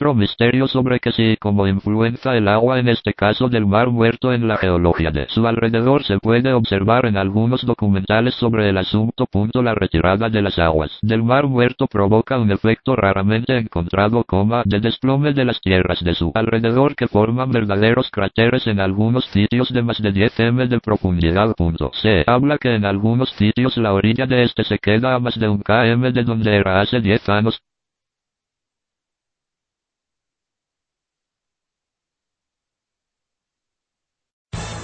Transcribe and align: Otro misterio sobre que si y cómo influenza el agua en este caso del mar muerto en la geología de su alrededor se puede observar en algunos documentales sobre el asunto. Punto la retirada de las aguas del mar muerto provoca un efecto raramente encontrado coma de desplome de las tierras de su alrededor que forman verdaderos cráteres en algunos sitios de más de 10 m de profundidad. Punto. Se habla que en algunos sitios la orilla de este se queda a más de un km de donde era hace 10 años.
Otro 0.00 0.14
misterio 0.14 0.66
sobre 0.66 0.98
que 0.98 1.12
si 1.12 1.32
y 1.32 1.36
cómo 1.36 1.66
influenza 1.66 2.34
el 2.34 2.48
agua 2.48 2.78
en 2.78 2.88
este 2.88 3.12
caso 3.12 3.50
del 3.50 3.66
mar 3.66 3.90
muerto 3.90 4.32
en 4.32 4.48
la 4.48 4.56
geología 4.56 5.10
de 5.10 5.26
su 5.28 5.46
alrededor 5.46 6.04
se 6.04 6.18
puede 6.18 6.54
observar 6.54 7.04
en 7.04 7.18
algunos 7.18 7.66
documentales 7.66 8.34
sobre 8.36 8.70
el 8.70 8.78
asunto. 8.78 9.26
Punto 9.26 9.62
la 9.62 9.74
retirada 9.74 10.30
de 10.30 10.40
las 10.40 10.58
aguas 10.58 10.98
del 11.02 11.22
mar 11.22 11.46
muerto 11.46 11.86
provoca 11.86 12.38
un 12.38 12.50
efecto 12.50 12.96
raramente 12.96 13.58
encontrado 13.58 14.24
coma 14.24 14.62
de 14.64 14.80
desplome 14.80 15.34
de 15.34 15.44
las 15.44 15.60
tierras 15.60 16.02
de 16.02 16.14
su 16.14 16.32
alrededor 16.34 16.96
que 16.96 17.06
forman 17.06 17.50
verdaderos 17.50 18.10
cráteres 18.10 18.66
en 18.68 18.80
algunos 18.80 19.26
sitios 19.26 19.70
de 19.70 19.82
más 19.82 20.00
de 20.00 20.12
10 20.12 20.40
m 20.40 20.66
de 20.66 20.80
profundidad. 20.80 21.54
Punto. 21.54 21.90
Se 21.92 22.24
habla 22.26 22.56
que 22.56 22.74
en 22.74 22.86
algunos 22.86 23.28
sitios 23.32 23.76
la 23.76 23.92
orilla 23.92 24.24
de 24.24 24.44
este 24.44 24.64
se 24.64 24.78
queda 24.78 25.14
a 25.14 25.18
más 25.18 25.38
de 25.38 25.46
un 25.46 25.60
km 25.60 26.10
de 26.10 26.24
donde 26.24 26.56
era 26.56 26.80
hace 26.80 27.02
10 27.02 27.28
años. 27.28 27.60